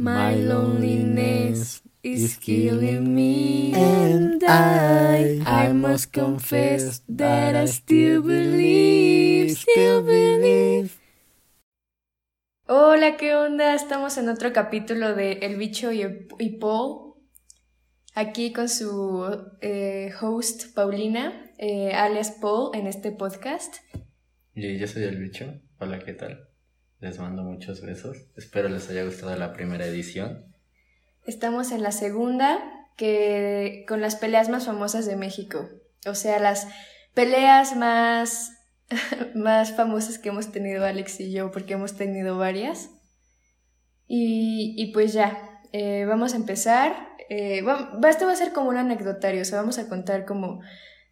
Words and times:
My 0.00 0.32
loneliness 0.36 1.82
is 2.04 2.36
killing 2.36 3.16
me, 3.16 3.74
and 3.74 4.44
I, 4.46 5.42
I 5.44 5.72
must 5.72 6.12
confess 6.12 7.02
that 7.08 7.56
I 7.56 7.64
still 7.66 8.22
believe, 8.22 9.58
still 9.58 10.04
believe. 10.04 10.96
Hola, 12.68 13.16
¿qué 13.16 13.34
onda? 13.34 13.74
Estamos 13.74 14.16
en 14.18 14.28
otro 14.28 14.52
capítulo 14.52 15.16
de 15.16 15.32
El 15.42 15.56
bicho 15.56 15.90
y, 15.90 16.28
y 16.38 16.58
Paul. 16.60 17.14
Aquí 18.14 18.52
con 18.52 18.68
su 18.68 19.48
eh, 19.60 20.12
host 20.20 20.74
Paulina, 20.76 21.52
eh, 21.58 21.90
alias 21.92 22.38
Paul, 22.40 22.70
en 22.76 22.86
este 22.86 23.10
podcast. 23.10 23.78
Y 24.54 24.78
yo 24.78 24.86
soy 24.86 25.02
el 25.02 25.16
bicho. 25.16 25.60
Hola, 25.80 25.98
¿qué 25.98 26.12
tal? 26.12 26.47
Les 27.00 27.18
mando 27.18 27.42
muchos 27.44 27.80
besos. 27.82 28.16
Espero 28.36 28.68
les 28.68 28.88
haya 28.90 29.04
gustado 29.04 29.36
la 29.36 29.52
primera 29.52 29.86
edición. 29.86 30.44
Estamos 31.26 31.70
en 31.72 31.82
la 31.82 31.92
segunda, 31.92 32.58
que 32.96 33.84
con 33.86 34.00
las 34.00 34.16
peleas 34.16 34.48
más 34.48 34.66
famosas 34.66 35.06
de 35.06 35.16
México. 35.16 35.68
O 36.06 36.14
sea, 36.14 36.38
las 36.40 36.66
peleas 37.14 37.76
más, 37.76 38.52
más 39.34 39.76
famosas 39.76 40.18
que 40.18 40.30
hemos 40.30 40.50
tenido 40.50 40.84
Alex 40.84 41.20
y 41.20 41.32
yo, 41.32 41.50
porque 41.52 41.74
hemos 41.74 41.94
tenido 41.96 42.36
varias. 42.38 42.90
Y, 44.06 44.74
y 44.76 44.92
pues 44.92 45.12
ya, 45.12 45.60
eh, 45.72 46.04
vamos 46.06 46.32
a 46.32 46.36
empezar. 46.36 46.96
Eh, 47.28 47.62
va- 47.62 47.92
esto 48.08 48.26
va 48.26 48.32
a 48.32 48.36
ser 48.36 48.52
como 48.52 48.70
un 48.70 48.76
anecdotario, 48.76 49.42
o 49.42 49.44
sea, 49.44 49.58
vamos 49.60 49.78
a 49.78 49.88
contar 49.88 50.24
como 50.24 50.62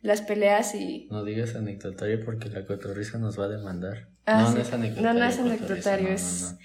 las 0.01 0.23
peleas 0.23 0.75
y... 0.75 1.09
No 1.11 1.25
digas 1.25 1.55
anecdotario 1.55 2.25
porque 2.25 2.49
la 2.49 2.65
cotorriza 2.67 3.19
nos 3.19 3.39
va 3.39 3.45
a 3.45 3.49
demandar. 3.49 4.09
Ah, 4.27 4.43
no, 4.43 4.49
sí. 4.49 4.55
no 4.55 4.61
es 4.61 4.73
anecdotario. 4.73 5.13
No, 5.13 5.19
no 5.19 5.25
es 5.25 5.39
anecdotario, 5.39 6.09
no, 6.09 6.15
es... 6.15 6.43
no, 6.43 6.51
no. 6.51 6.59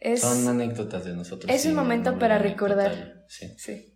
es... 0.00 0.20
Son 0.20 0.48
anécdotas 0.48 1.04
de 1.04 1.14
nosotros. 1.14 1.52
es 1.52 1.64
un 1.64 1.72
sí, 1.72 1.76
momento 1.76 2.18
para 2.18 2.38
recordar. 2.38 3.24
Sí. 3.28 3.52
Sí. 3.56 3.94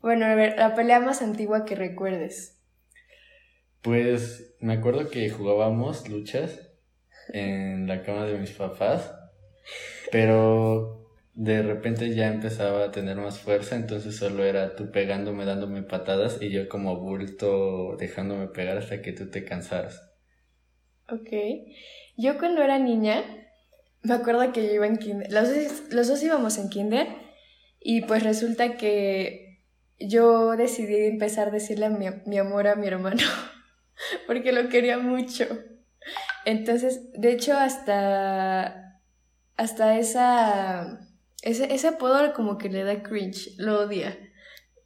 Bueno, 0.00 0.26
a 0.26 0.34
ver, 0.34 0.56
la 0.58 0.74
pelea 0.74 1.00
más 1.00 1.22
antigua 1.22 1.64
que 1.64 1.74
recuerdes. 1.74 2.60
Pues 3.82 4.54
me 4.60 4.74
acuerdo 4.74 5.10
que 5.10 5.30
jugábamos 5.30 6.08
luchas 6.08 6.60
en 7.32 7.86
la 7.86 8.02
cama 8.02 8.26
de 8.26 8.38
mis 8.38 8.50
papás, 8.50 9.14
pero 10.10 10.98
de 11.34 11.62
repente 11.62 12.14
ya 12.14 12.28
empezaba 12.28 12.84
a 12.84 12.90
tener 12.90 13.16
más 13.16 13.38
fuerza, 13.38 13.76
entonces 13.76 14.16
solo 14.16 14.44
era 14.44 14.74
tú 14.74 14.90
pegándome, 14.90 15.44
dándome 15.44 15.82
patadas 15.82 16.42
y 16.42 16.50
yo 16.50 16.68
como 16.68 16.98
bulto 16.98 17.96
dejándome 17.96 18.48
pegar 18.48 18.78
hasta 18.78 19.02
que 19.02 19.12
tú 19.12 19.30
te 19.30 19.44
cansaras. 19.44 20.02
Ok. 21.08 21.30
Yo 22.18 22.36
cuando 22.38 22.62
era 22.62 22.78
niña, 22.78 23.22
me 24.02 24.14
acuerdo 24.14 24.52
que 24.52 24.66
yo 24.66 24.72
iba 24.74 24.86
en 24.86 24.96
kinder. 24.98 25.32
Los, 25.32 25.48
dos- 25.48 25.82
los 25.90 26.08
dos 26.08 26.22
íbamos 26.22 26.58
en 26.58 26.68
kinder 26.68 27.06
y 27.80 28.02
pues 28.02 28.22
resulta 28.24 28.76
que 28.76 29.62
yo 30.00 30.56
decidí 30.56 31.06
empezar 31.06 31.48
a 31.48 31.50
decirle 31.52 31.86
a 31.86 31.90
mi, 31.90 32.06
mi 32.26 32.38
amor 32.38 32.66
a 32.66 32.74
mi 32.74 32.86
hermano 32.88 33.22
porque 34.26 34.52
lo 34.52 34.68
quería 34.68 34.98
mucho. 34.98 35.46
Entonces, 36.44 37.12
de 37.12 37.32
hecho, 37.32 37.56
hasta, 37.56 39.00
hasta 39.56 39.98
esa, 39.98 41.00
ese, 41.42 41.72
ese 41.74 41.88
apodo 41.88 42.32
como 42.32 42.58
que 42.58 42.68
le 42.68 42.84
da 42.84 43.02
cringe, 43.02 43.50
lo 43.58 43.80
odia. 43.80 44.16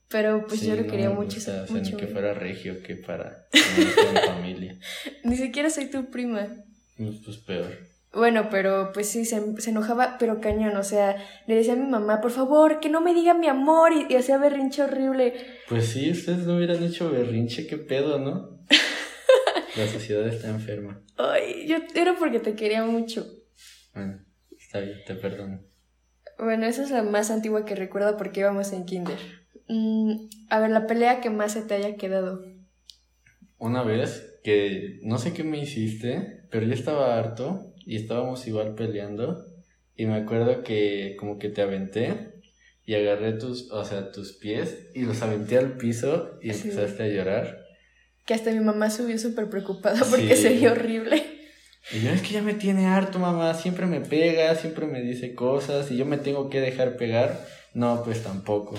Pero 0.08 0.46
pues 0.46 0.60
Sí, 0.60 0.66
yo 0.66 0.76
lo 0.76 0.86
quería 0.86 1.08
mucho. 1.08 1.36
gusta, 1.36 1.62
o 1.62 1.66
sea, 1.66 1.76
ni 1.80 1.92
que 1.96 2.06
fuera 2.06 2.34
regio 2.34 2.82
que 2.82 2.96
para 2.96 3.46
mi 3.76 4.18
familia. 4.26 4.78
Ni 5.24 5.36
siquiera 5.36 5.70
soy 5.70 5.86
tu 5.86 6.10
prima. 6.10 6.48
Pues, 6.96 7.16
pues 7.24 7.36
peor. 7.38 7.78
Bueno, 8.12 8.48
pero 8.50 8.90
pues 8.92 9.08
sí, 9.08 9.24
se, 9.24 9.60
se 9.60 9.70
enojaba, 9.70 10.16
pero 10.18 10.40
cañón, 10.40 10.76
o 10.76 10.82
sea, 10.82 11.16
le 11.46 11.54
decía 11.54 11.72
a 11.72 11.76
mi 11.76 11.88
mamá, 11.88 12.20
por 12.20 12.30
favor, 12.30 12.78
que 12.78 12.90
no 12.90 13.00
me 13.00 13.14
diga 13.14 13.32
mi 13.32 13.48
amor, 13.48 13.92
y, 13.92 14.12
y 14.12 14.16
hacía 14.16 14.36
berrinche 14.36 14.82
horrible. 14.82 15.34
Pues 15.68 15.86
sí, 15.86 16.10
ustedes 16.10 16.46
no 16.46 16.56
hubieran 16.56 16.82
hecho 16.82 17.10
berrinche, 17.10 17.66
qué 17.66 17.78
pedo, 17.78 18.18
¿no? 18.18 18.58
La 19.76 19.88
sociedad 19.88 20.26
está 20.28 20.50
enferma. 20.50 21.00
Ay, 21.16 21.66
yo 21.66 21.78
era 21.94 22.14
porque 22.18 22.38
te 22.38 22.54
quería 22.54 22.84
mucho. 22.84 23.26
Bueno, 23.94 24.22
está 24.58 24.80
bien, 24.80 24.98
te 25.06 25.14
perdono. 25.14 25.62
Bueno, 26.38 26.66
esa 26.66 26.82
es 26.82 26.90
la 26.90 27.02
más 27.02 27.30
antigua 27.30 27.64
que 27.64 27.74
recuerdo 27.74 28.18
porque 28.18 28.40
íbamos 28.40 28.72
en 28.72 28.84
kinder. 28.84 29.18
Mm, 29.68 30.28
a 30.50 30.60
ver, 30.60 30.70
la 30.70 30.86
pelea 30.86 31.22
que 31.22 31.30
más 31.30 31.52
se 31.52 31.62
te 31.62 31.74
haya 31.74 31.96
quedado. 31.96 32.44
Una 33.62 33.84
vez 33.84 34.40
que 34.42 34.98
no 35.02 35.18
sé 35.18 35.32
qué 35.32 35.44
me 35.44 35.56
hiciste, 35.58 36.40
pero 36.50 36.66
yo 36.66 36.74
estaba 36.74 37.16
harto 37.16 37.72
y 37.86 37.94
estábamos 37.94 38.44
igual 38.48 38.74
peleando 38.74 39.46
y 39.94 40.06
me 40.06 40.16
acuerdo 40.16 40.64
que 40.64 41.14
como 41.16 41.38
que 41.38 41.48
te 41.48 41.62
aventé 41.62 42.42
y 42.84 42.94
agarré 42.94 43.34
tus, 43.34 43.70
o 43.70 43.84
sea, 43.84 44.10
tus 44.10 44.32
pies 44.32 44.88
y 44.96 45.02
los 45.02 45.22
aventé 45.22 45.58
al 45.58 45.76
piso 45.76 46.40
y 46.42 46.52
Sí. 46.54 46.70
empezaste 46.70 47.04
a 47.04 47.06
llorar. 47.06 47.64
Que 48.26 48.34
hasta 48.34 48.50
mi 48.50 48.58
mamá 48.58 48.90
subió 48.90 49.16
súper 49.16 49.48
preocupada 49.48 50.00
porque 50.10 50.34
Sí. 50.34 50.42
se 50.42 50.54
vio 50.54 50.72
horrible. 50.72 51.22
Y 51.92 52.00
yo 52.00 52.10
es 52.10 52.20
que 52.22 52.34
ya 52.34 52.42
me 52.42 52.54
tiene 52.54 52.86
harto, 52.86 53.20
mamá, 53.20 53.54
siempre 53.54 53.86
me 53.86 54.00
pega, 54.00 54.56
siempre 54.56 54.86
me 54.86 55.00
dice 55.02 55.36
cosas 55.36 55.88
y 55.92 55.96
yo 55.96 56.04
me 56.04 56.16
tengo 56.18 56.50
que 56.50 56.60
dejar 56.60 56.96
pegar. 56.96 57.46
No, 57.74 58.02
pues 58.02 58.24
tampoco. 58.24 58.74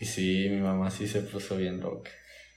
Y 0.00 0.06
sí, 0.06 0.48
mi 0.50 0.60
mamá 0.60 0.90
sí 0.90 1.06
se 1.06 1.20
puso 1.20 1.56
bien 1.56 1.78
loca. 1.78 2.10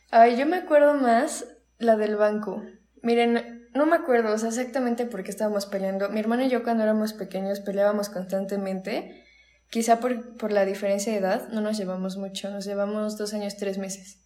Ay, 0.09 0.37
yo 0.37 0.45
me 0.45 0.57
acuerdo 0.57 0.93
más 0.93 1.45
la 1.79 1.95
del 1.97 2.15
banco. 2.15 2.63
Miren, 3.01 3.67
no 3.73 3.85
me 3.85 3.95
acuerdo, 3.95 4.33
exactamente 4.33 5.05
por 5.05 5.23
qué 5.23 5.31
estábamos 5.31 5.65
peleando. 5.65 6.09
Mi 6.09 6.19
hermano 6.19 6.43
y 6.43 6.49
yo 6.49 6.63
cuando 6.63 6.83
éramos 6.83 7.13
pequeños 7.13 7.59
peleábamos 7.59 8.09
constantemente. 8.09 9.23
Quizá 9.69 9.99
por, 9.99 10.37
por 10.37 10.53
la 10.53 10.63
diferencia 10.65 11.11
de 11.11 11.19
edad, 11.19 11.49
no 11.49 11.59
nos 11.59 11.77
llevamos 11.77 12.15
mucho, 12.15 12.49
nos 12.49 12.63
llevamos 12.65 13.17
dos 13.17 13.33
años, 13.33 13.57
tres 13.57 13.77
meses. 13.77 14.19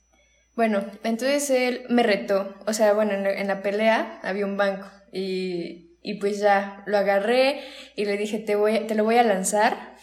Bueno, 0.56 0.86
entonces 1.03 1.50
él 1.50 1.84
me 1.90 2.03
retó, 2.03 2.53
o 2.68 2.74
sea, 2.74 2.94
bueno, 2.94 3.14
en 3.14 3.24
la, 3.24 3.31
en 3.34 3.47
la 3.47 3.64
pelea 3.64 4.20
había 4.22 4.46
un 4.46 4.58
banco 4.58 4.86
y, 5.12 5.97
y 6.03 6.16
pues 6.20 6.40
ya 6.40 6.84
lo 6.86 6.97
agarré 6.97 7.62
y 7.96 8.06
le 8.06 8.18
dije, 8.18 8.38
te, 8.38 8.56
voy, 8.56 8.75
a- 8.78 8.88
te 8.88 8.94
lo 8.94 9.03
voy 9.03 9.18
a 9.18 9.24
lanzar. 9.24 9.96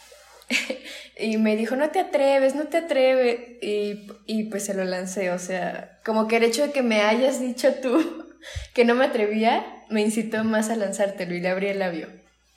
y 1.18 1.36
me 1.38 1.56
dijo, 1.56 1.76
no 1.76 1.90
te 1.90 1.98
atreves, 2.00 2.54
no 2.54 2.64
te 2.68 2.76
atreves. 2.78 3.38
Y, 3.62 4.06
y 4.26 4.44
pues 4.44 4.64
se 4.64 4.74
lo 4.74 4.84
lancé, 4.84 5.30
o 5.30 5.38
sea, 5.38 5.98
como 6.04 6.28
que 6.28 6.36
el 6.36 6.44
hecho 6.44 6.66
de 6.66 6.72
que 6.72 6.82
me 6.82 7.00
hayas 7.02 7.40
dicho 7.40 7.74
tú 7.82 8.24
que 8.74 8.84
no 8.84 8.94
me 8.94 9.04
atrevía, 9.06 9.66
me 9.90 10.00
incitó 10.02 10.44
más 10.44 10.70
a 10.70 10.76
lanzártelo 10.76 11.34
y 11.34 11.40
le 11.40 11.48
abrí 11.48 11.66
el 11.68 11.80
labio. 11.80 12.08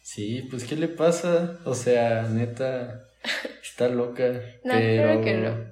Sí, 0.04 0.48
pues 0.50 0.64
¿qué 0.66 0.76
le 0.76 0.88
pasa? 0.88 1.60
O 1.66 1.74
sea, 1.76 2.24
neta, 2.24 3.06
está 3.64 3.88
loca. 3.88 4.30
No, 4.64 4.74
pero 4.74 5.04
claro 5.04 5.22
que 5.24 5.34
no. 5.36 5.72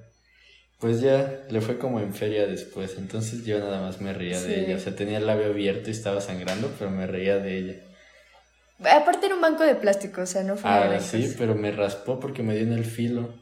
Pues 0.78 1.02
ya 1.02 1.42
le 1.50 1.60
fue 1.60 1.76
como 1.78 2.00
en 2.00 2.14
feria 2.14 2.46
después, 2.46 2.94
entonces 2.96 3.44
yo 3.44 3.58
nada 3.58 3.82
más 3.82 4.00
me 4.00 4.14
reía 4.14 4.38
Sí. 4.38 4.48
de 4.48 4.64
ella. 4.64 4.76
O 4.76 4.78
sea, 4.78 4.96
tenía 4.96 5.18
el 5.18 5.26
labio 5.26 5.46
abierto 5.48 5.90
y 5.90 5.92
estaba 5.92 6.20
sangrando, 6.22 6.72
pero 6.78 6.90
me 6.90 7.06
reía 7.06 7.36
de 7.38 7.58
ella. 7.58 7.74
Aparte 8.84 9.26
era 9.26 9.34
un 9.34 9.40
banco 9.40 9.62
de 9.62 9.74
plástico, 9.74 10.22
o 10.22 10.26
sea, 10.26 10.42
no 10.42 10.56
fue 10.56 10.70
una 10.70 10.96
Ah, 10.96 11.00
sí, 11.00 11.22
cosa. 11.22 11.34
pero 11.38 11.54
me 11.54 11.70
raspó 11.72 12.18
porque 12.20 12.42
me 12.42 12.54
dio 12.54 12.62
en 12.64 12.72
el 12.72 12.84
filo 12.84 13.34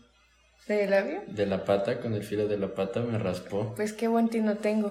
¿De 0.66 0.86
labio? 0.86 1.22
de 1.26 1.46
la 1.46 1.64
pata, 1.64 2.00
con 2.00 2.14
el 2.14 2.22
filo 2.24 2.48
de 2.48 2.58
la 2.58 2.74
pata 2.74 3.00
me 3.00 3.18
raspó. 3.18 3.72
Pues 3.76 3.92
qué 3.92 4.08
buen 4.08 4.28
tino 4.28 4.56
tengo. 4.56 4.90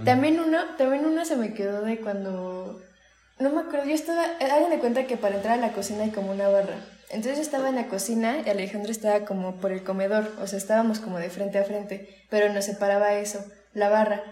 Mm. 0.00 0.04
También 0.04 0.40
uno, 0.40 0.58
también 0.78 1.04
uno 1.04 1.24
se 1.24 1.36
me 1.36 1.54
quedó 1.54 1.82
de 1.82 1.98
cuando... 2.00 2.80
No 3.38 3.50
me 3.50 3.60
acuerdo, 3.60 3.86
yo 3.86 3.94
estaba... 3.94 4.24
Hagan 4.40 4.70
de 4.70 4.78
cuenta 4.78 5.06
que 5.06 5.16
para 5.16 5.36
entrar 5.36 5.58
a 5.58 5.60
la 5.60 5.72
cocina 5.72 6.04
hay 6.04 6.10
como 6.10 6.32
una 6.32 6.48
barra. 6.48 6.76
Entonces 7.10 7.36
yo 7.36 7.42
estaba 7.42 7.68
en 7.68 7.76
la 7.76 7.86
cocina 7.88 8.38
y 8.44 8.48
Alejandro 8.50 8.90
estaba 8.90 9.24
como 9.24 9.56
por 9.56 9.72
el 9.72 9.82
comedor. 9.82 10.32
O 10.40 10.46
sea, 10.46 10.58
estábamos 10.58 10.98
como 11.00 11.18
de 11.18 11.30
frente 11.30 11.58
a 11.58 11.64
frente. 11.64 12.08
Pero 12.28 12.52
nos 12.52 12.64
separaba 12.66 13.14
eso, 13.14 13.44
la 13.74 13.88
barra. 13.88 14.22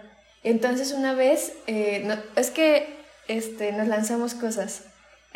Entonces 0.43 0.93
una 0.93 1.15
vez... 1.15 1.53
eh, 1.67 2.03
no- 2.05 2.19
es 2.37 2.51
que 2.51 2.97
este, 3.29 3.73
nos 3.73 3.89
lanzamos 3.89 4.35
cosas. 4.35 4.85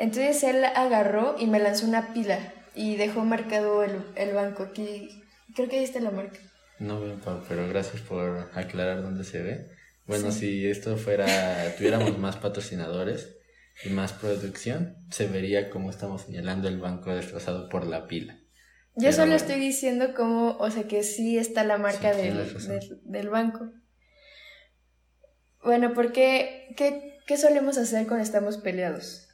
Entonces 0.03 0.43
él 0.43 0.65
agarró 0.65 1.37
y 1.39 1.47
me 1.47 1.61
lanzó 1.61 1.87
una 1.87 2.13
pila. 2.13 2.39
Y 2.75 2.97
dejó 2.97 3.25
marcado 3.25 3.85
el, 3.85 4.03
el 4.17 4.35
banco 4.35 4.65
aquí. 4.65 5.23
Creo 5.55 5.69
que 5.69 5.79
ahí 5.79 5.85
está 5.85 6.01
la 6.01 6.11
marca. 6.11 6.39
No 6.81 7.01
veo, 7.01 7.17
pero 7.49 7.69
gracias 7.69 8.03
por 8.03 8.51
aclarar 8.55 9.03
dónde 9.03 9.23
se 9.23 9.43
ve. 9.43 9.69
Bueno, 10.07 10.33
Sí. 10.33 10.41
si 10.41 10.67
esto 10.67 10.97
fuera, 10.97 11.75
tuviéramos 11.77 12.19
más 12.19 12.37
patrocinadores 12.37 13.37
y 13.85 13.91
más 13.91 14.13
producción, 14.13 14.97
se 15.11 15.29
vería 15.29 15.71
como 15.71 15.91
estamos 15.91 16.23
señalando 16.23 16.67
el 16.67 16.79
banco 16.81 17.15
destrozado 17.15 17.69
por 17.69 17.87
la 17.87 18.09
pila. 18.09 18.35
Yo 18.97 19.03
Pero 19.11 19.13
solo 19.13 19.35
estoy 19.37 19.61
diciendo 19.61 20.15
cómo, 20.17 20.57
o 20.59 20.71
sea, 20.71 20.89
que 20.89 21.05
sí 21.05 21.39
está 21.39 21.63
la 21.63 21.79
marca 21.79 22.13
Sí, 22.13 22.23
del, 22.23 23.01
del 23.05 23.29
banco. 23.31 23.71
Bueno, 25.63 25.95
porque, 25.95 26.75
¿qué, 26.77 27.19
¿qué 27.27 27.37
solemos 27.37 27.79
hacer 27.79 28.07
cuando 28.09 28.25
estamos 28.25 28.57
peleados? 28.59 29.29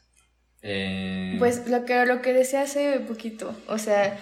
Eh, 0.63 1.37
Pues 1.39 1.69
lo 1.69 1.85
que, 1.85 2.05
lo 2.07 2.21
que 2.23 2.33
decía 2.33 2.63
hace 2.63 3.01
poquito, 3.01 3.55
o 3.69 3.79
sea, 3.79 4.19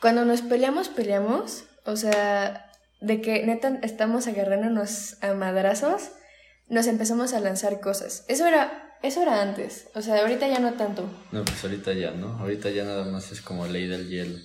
cuando 0.00 0.24
nos 0.24 0.42
peleamos, 0.42 0.88
peleamos, 0.88 1.64
o 1.84 1.96
sea, 1.96 2.70
de 3.00 3.20
que 3.20 3.44
neta 3.46 3.78
estamos 3.82 4.26
agarrándonos 4.26 5.22
a 5.22 5.34
madrazos, 5.34 6.10
nos 6.68 6.86
empezamos 6.86 7.32
a 7.32 7.40
lanzar 7.40 7.80
cosas. 7.80 8.24
Eso 8.28 8.46
era 8.46 8.90
eso 9.02 9.22
era 9.22 9.40
antes. 9.40 9.88
O 9.94 10.02
sea, 10.02 10.20
ahorita 10.20 10.46
ya 10.46 10.58
no 10.58 10.74
tanto. 10.74 11.08
No, 11.32 11.44
pues 11.44 11.62
ahorita 11.64 11.92
ya, 11.94 12.10
¿no? 12.10 12.38
Ahorita 12.38 12.70
ya 12.70 12.84
nada 12.84 13.04
más 13.06 13.32
es 13.32 13.40
como 13.40 13.66
ley 13.66 13.86
del 13.86 14.08
hielo. 14.08 14.38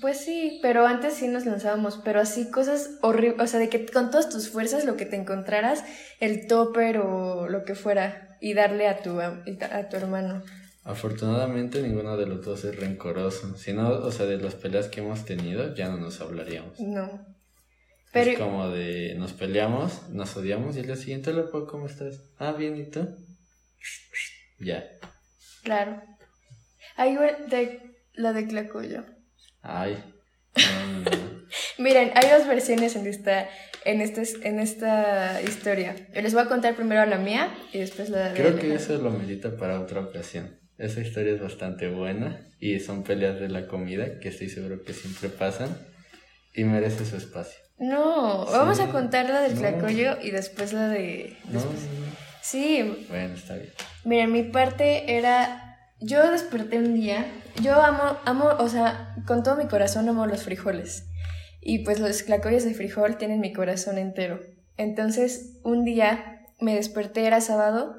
Pues 0.00 0.18
sí, 0.20 0.58
pero 0.62 0.86
antes 0.86 1.14
sí 1.14 1.28
nos 1.28 1.46
lanzábamos, 1.46 1.98
pero 2.04 2.20
así 2.20 2.50
cosas 2.50 2.90
horribles, 3.00 3.40
o 3.40 3.46
sea, 3.46 3.58
de 3.58 3.70
que 3.70 3.86
con 3.86 4.10
todas 4.10 4.28
tus 4.28 4.50
fuerzas 4.50 4.84
lo 4.84 4.96
que 4.96 5.06
te 5.06 5.16
encontraras, 5.16 5.82
el 6.20 6.46
topper 6.46 6.98
o 6.98 7.48
lo 7.48 7.64
que 7.64 7.74
fuera, 7.74 8.27
y 8.40 8.54
darle 8.54 8.88
a 8.88 9.02
tu, 9.02 9.20
a, 9.20 9.88
tu 9.88 9.96
hermano. 9.96 10.42
Afortunadamente 10.84 11.82
ninguno 11.82 12.16
de 12.16 12.26
los 12.26 12.44
dos 12.44 12.64
es 12.64 12.76
rencoroso, 12.76 13.56
si 13.56 13.72
no, 13.72 13.88
o 13.90 14.10
sea, 14.10 14.26
de 14.26 14.38
las 14.38 14.54
peleas 14.54 14.88
que 14.88 15.00
hemos 15.00 15.24
tenido 15.24 15.74
ya 15.74 15.88
no 15.88 15.98
nos 15.98 16.20
hablaríamos. 16.20 16.80
No. 16.80 17.26
Pero... 18.12 18.30
Es 18.30 18.38
como 18.38 18.68
de, 18.70 19.14
nos 19.16 19.32
peleamos, 19.32 20.08
nos 20.08 20.36
odiamos 20.36 20.76
y 20.76 20.80
el 20.80 20.86
día 20.86 20.96
siguiente, 20.96 21.32
le 21.32 21.42
puedo, 21.42 21.66
¿cómo 21.66 21.86
estás? 21.86 22.20
Ah, 22.38 22.52
bien, 22.52 22.76
¿y 22.76 22.90
tú? 22.90 23.06
Ya. 24.58 24.88
Claro. 25.62 26.02
Ahí 26.96 27.16
de 27.48 27.80
la 28.14 28.32
de 28.32 28.46
Clacoyo. 28.46 29.04
Ay. 29.62 30.02
Miren, 31.78 32.12
hay 32.14 32.30
dos 32.30 32.46
versiones 32.46 32.96
en 32.96 33.06
esta, 33.06 33.48
en, 33.88 34.02
este, 34.02 34.22
en 34.46 34.60
esta 34.60 35.40
historia. 35.40 35.96
Les 36.12 36.34
voy 36.34 36.42
a 36.42 36.46
contar 36.46 36.76
primero 36.76 37.04
la 37.06 37.16
mía 37.16 37.54
y 37.72 37.78
después 37.78 38.10
la 38.10 38.30
de... 38.30 38.40
Creo 38.40 38.58
que 38.58 38.74
eso 38.74 38.98
lo 38.98 39.10
medita 39.10 39.56
para 39.56 39.80
otra 39.80 40.00
ocasión. 40.00 40.58
Esa 40.76 41.00
historia 41.00 41.32
es 41.32 41.40
bastante 41.40 41.88
buena 41.88 42.40
y 42.60 42.80
son 42.80 43.02
peleas 43.02 43.40
de 43.40 43.48
la 43.48 43.66
comida 43.66 44.20
que 44.20 44.28
estoy 44.28 44.50
seguro 44.50 44.82
que 44.84 44.92
siempre 44.92 45.30
pasan 45.30 45.74
y 46.54 46.64
merece 46.64 47.06
su 47.06 47.16
espacio. 47.16 47.58
No, 47.78 48.44
vamos 48.46 48.78
a 48.80 48.90
contar 48.90 49.30
la 49.30 49.40
del 49.40 49.54
tlacoyo 49.54 50.18
y 50.22 50.32
después 50.32 50.72
la 50.74 50.88
de... 50.88 51.36
Sí. 52.42 53.06
Bueno, 53.08 53.34
está 53.34 53.54
bien. 53.54 53.70
Miren, 54.04 54.32
mi 54.32 54.42
parte 54.42 55.16
era 55.16 55.64
yo 56.00 56.30
desperté 56.30 56.78
un 56.78 56.94
día, 56.94 57.26
yo 57.60 57.80
amo, 57.82 58.18
amo, 58.24 58.50
o 58.58 58.68
sea, 58.68 59.14
con 59.26 59.42
todo 59.42 59.56
mi 59.56 59.66
corazón 59.66 60.08
amo 60.08 60.26
los 60.26 60.44
frijoles. 60.44 61.07
Y 61.60 61.84
pues 61.84 62.00
los 62.00 62.22
clacoyos 62.22 62.64
de 62.64 62.74
frijol 62.74 63.18
tienen 63.18 63.40
mi 63.40 63.52
corazón 63.52 63.98
entero. 63.98 64.40
Entonces, 64.76 65.58
un 65.64 65.84
día 65.84 66.46
me 66.60 66.74
desperté, 66.74 67.26
era 67.26 67.40
sábado, 67.40 67.96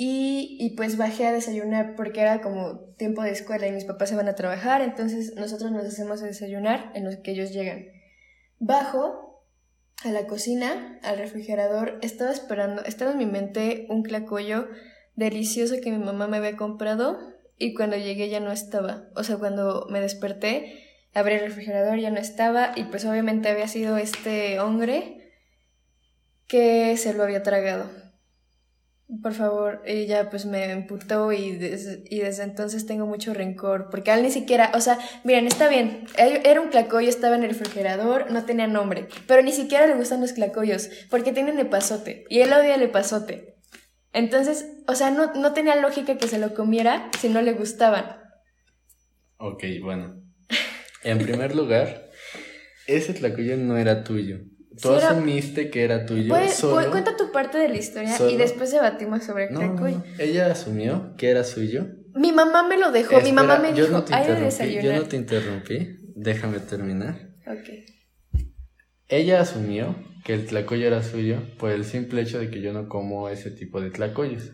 y, 0.00 0.56
y, 0.60 0.76
pues 0.76 0.96
bajé 0.96 1.26
a 1.26 1.32
desayunar 1.32 1.96
porque 1.96 2.20
era 2.20 2.40
como 2.40 2.94
tiempo 2.96 3.22
de 3.22 3.32
escuela 3.32 3.66
y 3.66 3.72
mis 3.72 3.84
papás 3.84 4.08
se 4.08 4.14
van 4.14 4.28
a 4.28 4.36
trabajar, 4.36 4.80
entonces 4.80 5.34
nosotros 5.34 5.72
nos 5.72 5.84
hacemos 5.84 6.20
desayunar 6.20 6.92
en 6.94 7.04
los 7.04 7.16
que 7.16 7.32
ellos 7.32 7.52
llegan. 7.52 7.86
Bajo 8.60 9.28
a 10.04 10.10
la 10.12 10.28
cocina, 10.28 11.00
al 11.02 11.18
refrigerador, 11.18 11.98
estaba 12.02 12.30
esperando, 12.30 12.84
estaba 12.84 13.10
en 13.10 13.18
mi 13.18 13.26
mente 13.26 13.86
un 13.88 14.04
clacoyo 14.04 14.68
delicioso 15.16 15.74
que 15.82 15.90
mi 15.90 15.98
mamá 15.98 16.28
me 16.28 16.36
había 16.36 16.56
comprado 16.56 17.18
y 17.58 17.74
cuando 17.74 17.96
llegué 17.96 18.28
ya 18.28 18.38
no 18.38 18.52
estaba. 18.52 19.08
O 19.16 19.24
sea, 19.24 19.36
cuando 19.36 19.88
me 19.90 20.00
desperté, 20.00 20.87
abrí 21.14 21.34
el 21.34 21.40
refrigerador, 21.40 21.98
ya 21.98 22.10
no 22.10 22.18
estaba 22.18 22.72
y 22.76 22.84
pues 22.84 23.04
obviamente 23.04 23.48
había 23.48 23.68
sido 23.68 23.96
este 23.96 24.60
hombre 24.60 25.32
que 26.46 26.96
se 26.96 27.14
lo 27.14 27.22
había 27.22 27.42
tragado. 27.42 27.90
Por 29.22 29.32
favor, 29.32 29.80
ella 29.86 30.28
pues 30.28 30.44
me 30.44 30.70
emputó 30.70 31.32
y, 31.32 31.58
y 32.10 32.18
desde 32.18 32.42
entonces 32.42 32.84
tengo 32.84 33.06
mucho 33.06 33.32
rencor, 33.32 33.88
porque 33.90 34.12
él 34.12 34.22
ni 34.22 34.30
siquiera, 34.30 34.70
o 34.74 34.80
sea, 34.80 34.98
miren, 35.24 35.46
está 35.46 35.66
bien, 35.66 36.04
era 36.18 36.60
un 36.60 36.68
clacoyo, 36.68 37.08
estaba 37.08 37.34
en 37.34 37.42
el 37.42 37.48
refrigerador, 37.48 38.30
no 38.30 38.44
tenía 38.44 38.66
nombre, 38.66 39.08
pero 39.26 39.42
ni 39.42 39.52
siquiera 39.52 39.86
le 39.86 39.94
gustan 39.94 40.20
los 40.20 40.34
clacoyos, 40.34 40.90
porque 41.08 41.32
tienen 41.32 41.58
epazote, 41.58 42.26
y 42.28 42.40
él 42.40 42.52
odia 42.52 42.74
el 42.74 42.82
epazote. 42.82 43.56
Entonces, 44.12 44.68
o 44.86 44.94
sea, 44.94 45.10
no, 45.10 45.32
no 45.32 45.54
tenía 45.54 45.76
lógica 45.76 46.18
que 46.18 46.28
se 46.28 46.38
lo 46.38 46.52
comiera 46.52 47.10
si 47.18 47.30
no 47.30 47.40
le 47.40 47.54
gustaban. 47.54 48.18
Ok, 49.38 49.64
bueno. 49.82 50.22
En 51.02 51.18
primer 51.18 51.54
lugar, 51.54 52.10
ese 52.86 53.14
tlacoyo 53.14 53.56
no 53.56 53.76
era 53.76 54.04
tuyo. 54.04 54.40
Tú 54.80 54.90
asumiste 54.90 55.70
que 55.70 55.82
era 55.82 56.06
tuyo. 56.06 56.34
solo, 56.50 56.90
cuenta 56.90 57.16
tu 57.16 57.32
parte 57.32 57.58
de 57.58 57.68
la 57.68 57.76
historia 57.76 58.16
y 58.30 58.36
después 58.36 58.70
debatimos 58.70 59.24
sobre 59.24 59.44
el 59.44 59.54
tlacoyo. 59.54 60.02
Ella 60.18 60.50
asumió 60.50 61.14
que 61.16 61.30
era 61.30 61.44
suyo. 61.44 61.86
Mi 62.14 62.32
mamá 62.32 62.66
me 62.66 62.78
lo 62.78 62.90
dejó. 62.90 63.20
mi 63.20 63.32
mamá 63.32 63.58
me 63.58 63.72
dijo, 63.72 63.88
no 63.88 64.04
te 64.04 64.14
interrumpí, 64.14 64.82
Yo 64.82 64.92
no 64.94 65.02
te 65.02 65.16
interrumpí. 65.16 65.96
Déjame 66.14 66.60
terminar. 66.60 67.30
Ok. 67.46 67.68
Ella 69.08 69.40
asumió 69.40 69.96
que 70.24 70.34
el 70.34 70.46
tlacoyo 70.46 70.86
era 70.86 71.02
suyo 71.02 71.42
por 71.58 71.70
el 71.70 71.84
simple 71.84 72.22
hecho 72.22 72.38
de 72.38 72.50
que 72.50 72.60
yo 72.60 72.72
no 72.72 72.88
como 72.88 73.28
ese 73.28 73.50
tipo 73.50 73.80
de 73.80 73.90
tlacoyos. 73.90 74.50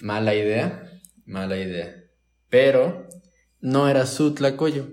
Mala 0.00 0.34
idea, 0.34 0.88
mala 1.24 1.56
idea. 1.56 1.94
Pero 2.48 3.08
no 3.60 3.88
era 3.88 4.06
su 4.06 4.34
tlacoyo. 4.34 4.88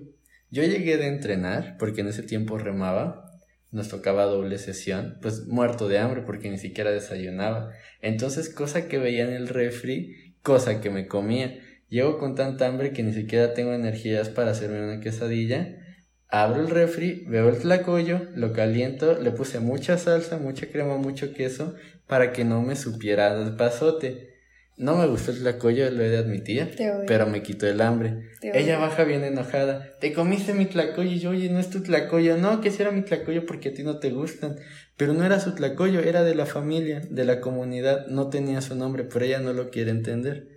Yo 0.51 0.63
llegué 0.63 0.97
de 0.97 1.07
entrenar 1.07 1.77
porque 1.77 2.01
en 2.01 2.07
ese 2.07 2.23
tiempo 2.23 2.57
remaba, 2.57 3.25
nos 3.71 3.89
tocaba 3.89 4.25
doble 4.25 4.57
sesión, 4.57 5.17
pues 5.21 5.45
muerto 5.45 5.87
de 5.87 5.99
hambre 5.99 6.23
porque 6.25 6.49
ni 6.49 6.57
siquiera 6.57 6.91
desayunaba. 6.91 7.71
Entonces, 8.01 8.49
cosa 8.49 8.87
que 8.87 8.97
veía 8.97 9.23
en 9.23 9.33
el 9.33 9.47
refri, 9.47 10.35
cosa 10.41 10.81
que 10.81 10.89
me 10.89 11.07
comía. 11.07 11.59
Llego 11.87 12.17
con 12.17 12.35
tanta 12.35 12.67
hambre 12.67 12.93
que 12.93 13.03
ni 13.03 13.13
siquiera 13.13 13.53
tengo 13.53 13.73
energías 13.73 14.29
para 14.29 14.51
hacerme 14.51 14.83
una 14.83 14.99
quesadilla 14.99 15.79
Abro 16.31 16.61
el 16.61 16.69
refri, 16.69 17.25
veo 17.27 17.49
el 17.49 17.57
tlacoyo, 17.57 18.27
lo 18.35 18.53
caliento, 18.53 19.19
le 19.19 19.31
puse 19.31 19.59
mucha 19.59 19.97
salsa, 19.97 20.37
mucha 20.37 20.67
crema, 20.67 20.95
mucho 20.97 21.33
queso 21.33 21.73
para 22.05 22.33
que 22.33 22.45
no 22.45 22.61
me 22.61 22.75
supiera 22.75 23.33
el 23.33 23.55
pasote. 23.55 24.35
No 24.79 24.95
me 24.95 25.07
gustó 25.07 25.31
el 25.31 25.39
tlacoyo, 25.39 25.91
lo 25.91 26.05
he 26.05 26.07
de 26.07 26.17
admitir, 26.17 26.73
pero 27.05 27.27
me 27.27 27.43
quitó 27.43 27.67
el 27.67 27.81
hambre. 27.81 28.29
Ella 28.41 28.77
baja 28.77 29.03
bien 29.03 29.25
enojada. 29.25 29.97
Te 29.99 30.13
comiste 30.13 30.53
mi 30.53 30.67
tlacoyo 30.67 31.11
y 31.11 31.19
yo, 31.19 31.31
oye, 31.31 31.49
no 31.49 31.59
es 31.59 31.69
tu 31.69 31.83
tlacoyo. 31.83 32.37
No, 32.37 32.61
que 32.61 32.71
si 32.71 32.81
era 32.81 32.91
mi 32.91 33.01
tlacoyo 33.01 33.45
porque 33.45 33.69
a 33.69 33.73
ti 33.73 33.83
no 33.83 33.99
te 33.99 34.09
gustan. 34.11 34.55
Pero 34.95 35.13
no 35.13 35.25
era 35.25 35.41
su 35.41 35.53
tlacoyo, 35.53 35.99
era 35.99 36.23
de 36.23 36.33
la 36.33 36.45
familia, 36.45 37.01
de 37.09 37.25
la 37.25 37.41
comunidad. 37.41 38.07
No 38.07 38.29
tenía 38.29 38.61
su 38.61 38.73
nombre, 38.73 39.03
pero 39.03 39.25
ella 39.25 39.39
no 39.39 39.51
lo 39.51 39.69
quiere 39.69 39.91
entender. 39.91 40.47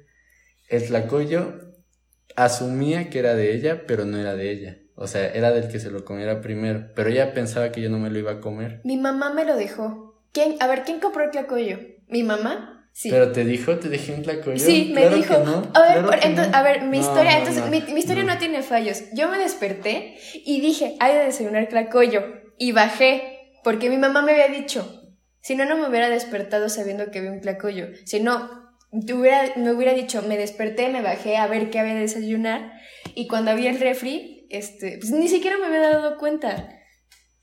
El 0.69 0.86
tlacoyo 0.86 1.74
asumía 2.36 3.10
que 3.10 3.19
era 3.19 3.34
de 3.34 3.52
ella, 3.52 3.86
pero 3.88 4.04
no 4.04 4.19
era 4.19 4.36
de 4.36 4.52
ella. 4.52 4.78
O 4.94 5.08
sea, 5.08 5.32
era 5.32 5.50
del 5.50 5.66
que 5.66 5.80
se 5.80 5.90
lo 5.90 6.04
comiera 6.04 6.40
primero, 6.40 6.92
pero 6.94 7.10
ella 7.10 7.34
pensaba 7.34 7.72
que 7.72 7.80
yo 7.80 7.90
no 7.90 7.98
me 7.98 8.08
lo 8.08 8.20
iba 8.20 8.30
a 8.30 8.40
comer. 8.40 8.82
Mi 8.84 8.98
mamá 8.98 9.34
me 9.34 9.44
lo 9.44 9.56
dejó. 9.56 10.22
¿Quién? 10.32 10.54
A 10.60 10.69
ver, 10.69 10.84
¿quién 10.84 11.00
compró 11.00 11.24
el 11.24 11.30
tlacoyo? 11.30 11.80
¿Mi 12.06 12.22
mamá? 12.22 12.71
Sí. 12.93 13.11
¿Pero 13.11 13.33
te 13.33 13.44
dijo? 13.44 13.79
¿Te 13.79 13.89
dejé 13.89 14.12
un 14.12 14.23
tlacoyo? 14.23 14.59
Sí, 14.59 14.93
me 14.94 15.09
dijo. 15.09 15.35
A 15.75 15.81
ver, 15.81 16.21
entonces, 16.23 16.55
a 16.55 16.62
ver, 16.62 16.83
mi 16.83 16.99
historia, 16.99 17.39
entonces, 17.39 17.69
mi, 17.71 17.81
mi, 17.93 18.00
historia 18.00 18.23
no. 18.23 18.37
tiene 18.37 18.62
fallos. 18.62 19.05
Yo 19.15 19.31
me 19.31 19.39
desperté 19.39 20.19
y 20.44 20.61
dije, 20.61 20.96
hay 21.01 21.15
de 21.15 21.25
desayunar 21.25 21.69
tlacoyo. 21.69 22.22
Y 22.58 22.72
bajé, 22.72 23.51
porque 23.65 23.89
mi 23.89 23.96
mamá 23.96 24.22
me 24.22 24.32
había 24.32 24.49
dicho. 24.49 25.03
Si 25.41 25.56
no, 25.56 25.65
no 25.65 25.77
me 25.77 25.89
hubiera 25.89 26.08
despertado 26.11 26.69
sabiendo 26.69 27.11
que 27.11 27.19
había 27.19 27.32
un 27.32 27.41
tlacoyo. 27.41 27.89
Si 28.05 28.20
no, 28.20 28.49
hubiera, 28.93 29.53
me 29.56 29.72
hubiera 29.72 29.94
dicho, 29.94 30.22
me 30.22 30.37
desperté, 30.37 30.89
me 30.91 31.03
bajé 31.03 31.37
a 31.37 31.46
ver 31.46 31.70
qué 31.70 31.81
había 31.81 31.94
de 31.94 32.01
desayunar. 32.01 32.72
Y 33.15 33.27
cuando 33.27 33.51
había 33.51 33.70
el 33.70 33.81
refri, 33.81 34.46
este, 34.51 34.99
pues 34.99 35.11
ni 35.11 35.29
siquiera 35.29 35.56
me 35.56 35.67
había 35.67 35.81
dado 35.81 36.19
cuenta. 36.19 36.79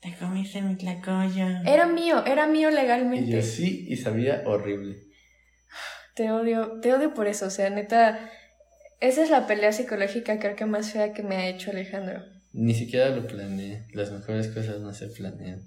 Te 0.00 0.14
comiste 0.14 0.62
mi 0.62 0.76
tlacoyo. 0.76 1.44
Era 1.66 1.86
mío, 1.86 2.24
era 2.24 2.46
mío 2.46 2.70
legalmente. 2.70 3.28
Y 3.28 3.32
yo 3.32 3.42
sí, 3.42 3.86
y 3.88 3.96
sabía 3.96 4.44
horrible. 4.46 5.09
Te 6.20 6.30
odio, 6.30 6.80
te 6.82 6.92
odio 6.92 7.14
por 7.14 7.28
eso, 7.28 7.46
o 7.46 7.50
sea, 7.50 7.70
neta, 7.70 8.30
esa 9.00 9.22
es 9.22 9.30
la 9.30 9.46
pelea 9.46 9.72
psicológica 9.72 10.38
creo 10.38 10.54
que 10.54 10.66
más 10.66 10.92
fea 10.92 11.14
que 11.14 11.22
me 11.22 11.36
ha 11.36 11.48
hecho 11.48 11.70
Alejandro. 11.70 12.20
Ni 12.52 12.74
siquiera 12.74 13.08
lo 13.08 13.26
planeé, 13.26 13.86
las 13.94 14.12
mejores 14.12 14.48
cosas 14.48 14.82
no 14.82 14.92
se 14.92 15.06
planean. 15.06 15.62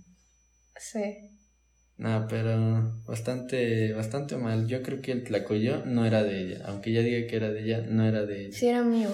Sí. 0.78 1.32
No, 1.98 2.28
pero 2.30 3.02
bastante, 3.08 3.94
bastante 3.94 4.38
mal. 4.38 4.68
Yo 4.68 4.84
creo 4.84 5.02
que 5.02 5.12
el 5.14 5.24
tlacoyo 5.24 5.84
no 5.86 6.06
era 6.06 6.22
de 6.22 6.42
ella. 6.42 6.66
Aunque 6.68 6.92
ella 6.92 7.02
diga 7.02 7.28
que 7.28 7.36
era 7.36 7.50
de 7.50 7.64
ella, 7.64 7.82
no 7.90 8.06
era 8.06 8.24
de 8.28 8.46
ella. 8.46 8.56
Sí, 8.56 8.68
era 8.68 8.84
mío. 8.84 9.10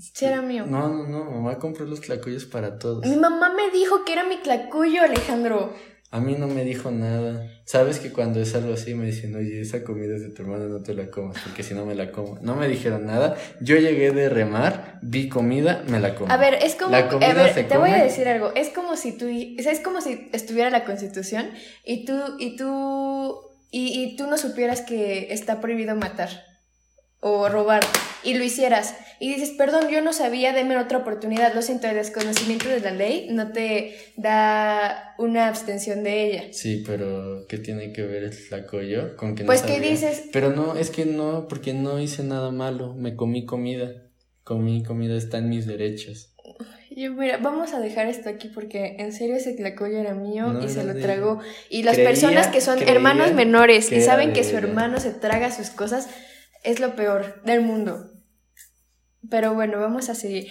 Sí, 0.00 0.24
era 0.24 0.42
mío. 0.42 0.66
No, 0.66 0.88
no, 0.88 1.06
no, 1.06 1.30
mamá 1.30 1.60
compró 1.60 1.86
los 1.86 2.00
tlacoyos 2.00 2.44
para 2.46 2.76
todos. 2.76 3.06
Mi 3.06 3.14
mamá 3.14 3.54
me 3.54 3.70
dijo 3.70 4.04
que 4.04 4.14
era 4.14 4.24
mi 4.24 4.38
tlacoyo, 4.38 5.02
Alejandro. 5.02 5.76
A 6.12 6.18
mí 6.20 6.34
no 6.36 6.48
me 6.48 6.64
dijo 6.64 6.90
nada. 6.90 7.48
Sabes 7.64 8.00
que 8.00 8.10
cuando 8.10 8.40
es 8.40 8.54
algo 8.56 8.74
así 8.74 8.94
me 8.94 9.06
dicen, 9.06 9.36
oye, 9.36 9.60
esa 9.60 9.84
comida 9.84 10.16
es 10.16 10.22
de 10.22 10.30
tu 10.30 10.42
hermana, 10.42 10.64
no 10.64 10.82
te 10.82 10.92
la 10.92 11.08
comas, 11.08 11.40
porque 11.44 11.62
si 11.62 11.72
no 11.72 11.86
me 11.86 11.94
la 11.94 12.10
como. 12.10 12.36
No 12.40 12.56
me 12.56 12.66
dijeron 12.66 13.06
nada. 13.06 13.36
Yo 13.60 13.76
llegué 13.76 14.10
de 14.10 14.28
remar, 14.28 14.98
vi 15.02 15.28
comida, 15.28 15.84
me 15.86 16.00
la 16.00 16.16
comí. 16.16 16.32
A 16.32 16.36
ver, 16.36 16.54
es 16.54 16.74
como. 16.74 16.96
a 16.96 17.02
ver, 17.02 17.68
te 17.68 17.78
voy 17.78 17.90
a 17.90 18.02
decir 18.02 18.26
algo. 18.26 18.52
Es 18.56 18.70
como 18.70 18.96
si 18.96 19.12
tú. 19.12 19.28
Es 19.28 19.80
como 19.80 20.00
si 20.00 20.28
estuviera 20.32 20.68
la 20.70 20.84
constitución 20.84 21.50
y 21.84 22.04
tú. 22.04 22.18
Y 22.40 22.56
tú. 22.56 23.42
Y, 23.70 24.02
y 24.02 24.16
tú 24.16 24.26
no 24.26 24.36
supieras 24.36 24.80
que 24.80 25.32
está 25.32 25.60
prohibido 25.60 25.94
matar 25.94 26.30
o 27.20 27.48
robar. 27.48 27.84
y 28.24 28.34
lo 28.34 28.42
hicieras 28.42 28.94
y 29.20 29.34
dices, 29.34 29.50
perdón, 29.50 29.88
yo 29.90 30.00
no 30.00 30.12
sabía, 30.12 30.52
deme 30.54 30.76
otra 30.78 30.98
oportunidad, 30.98 31.54
lo 31.54 31.60
siento, 31.62 31.86
el 31.86 31.94
desconocimiento 31.96 32.68
de 32.70 32.80
la 32.80 32.90
ley 32.90 33.28
no 33.30 33.52
te 33.52 33.94
da 34.16 35.14
una 35.18 35.46
abstención 35.48 36.02
de 36.02 36.24
ella. 36.26 36.44
Sí, 36.52 36.82
pero 36.86 37.46
¿qué 37.46 37.58
tiene 37.58 37.92
que 37.92 38.02
ver 38.02 38.24
el 38.24 38.48
tlacoyo 38.48 39.16
con 39.16 39.34
que 39.34 39.42
no 39.42 39.46
Pues, 39.46 39.62
¿qué 39.62 39.78
dices? 39.78 40.24
Pero 40.32 40.50
no, 40.50 40.74
es 40.74 40.90
que 40.90 41.04
no, 41.04 41.46
porque 41.48 41.74
no 41.74 42.00
hice 42.00 42.24
nada 42.24 42.50
malo, 42.50 42.94
me 42.94 43.14
comí 43.14 43.44
comida. 43.44 43.92
Comí 44.42 44.82
comida, 44.82 45.16
está 45.16 45.38
en 45.38 45.50
mis 45.50 45.66
derechos. 45.66 46.34
Yo, 46.90 47.12
mira, 47.12 47.36
vamos 47.36 47.72
a 47.72 47.78
dejar 47.78 48.06
esto 48.08 48.28
aquí 48.30 48.48
porque 48.48 48.96
en 48.98 49.12
serio 49.12 49.36
ese 49.36 49.52
tlacoyo 49.52 49.98
era 49.98 50.14
mío 50.14 50.48
No 50.48 50.64
y 50.64 50.68
se 50.68 50.82
lo 50.82 50.96
tragó. 50.98 51.40
Y 51.68 51.82
las 51.84 51.94
Creía- 51.94 52.08
personas 52.08 52.46
que 52.48 52.60
son 52.60 52.82
hermanos 52.82 53.32
menores 53.32 53.92
y 53.92 54.00
saben 54.00 54.32
que 54.32 54.42
su 54.44 54.56
hermano 54.56 54.98
se 54.98 55.10
traga 55.10 55.52
sus 55.52 55.68
cosas, 55.70 56.08
es 56.64 56.80
lo 56.80 56.96
peor 56.96 57.42
del 57.44 57.60
mundo. 57.60 58.10
Pero 59.28 59.54
bueno, 59.54 59.78
vamos 59.80 60.08
a 60.08 60.14
seguir. 60.14 60.50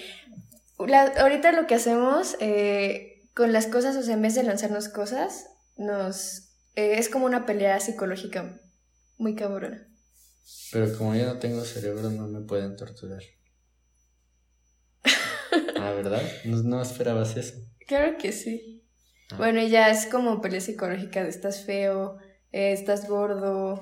La- 0.77 1.13
ahorita 1.19 1.51
lo 1.51 1.67
que 1.67 1.75
hacemos 1.75 2.35
eh, 2.39 3.27
con 3.33 3.51
las 3.51 3.67
cosas, 3.67 3.95
o 3.95 4.03
sea, 4.03 4.13
en 4.13 4.21
vez 4.21 4.35
de 4.35 4.43
lanzarnos 4.43 4.89
cosas, 4.89 5.47
nos 5.75 6.49
eh, 6.75 6.95
es 6.97 7.09
como 7.09 7.25
una 7.25 7.45
pelea 7.45 7.79
psicológica 7.79 8.61
muy 9.17 9.35
cabrona. 9.35 9.87
Pero 10.71 10.97
como 10.97 11.15
yo 11.15 11.25
no 11.25 11.39
tengo 11.39 11.63
cerebro, 11.63 12.09
no 12.09 12.27
me 12.27 12.41
pueden 12.41 12.75
torturar. 12.75 13.21
ah, 15.77 15.91
¿verdad? 15.91 16.21
No, 16.45 16.63
no 16.63 16.81
esperabas 16.81 17.35
eso. 17.37 17.55
Claro 17.87 18.17
que 18.17 18.31
sí. 18.31 18.83
Ah. 19.31 19.37
Bueno, 19.37 19.61
y 19.61 19.69
ya 19.69 19.89
es 19.89 20.05
como 20.07 20.41
pelea 20.41 20.61
psicológica 20.61 21.23
de 21.23 21.29
estás 21.29 21.65
feo, 21.65 22.17
eh, 22.51 22.71
estás 22.71 23.07
gordo 23.07 23.79